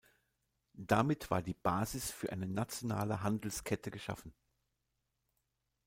[0.73, 4.33] Damit war die Basis für eine nationale Handelskette geschaffen.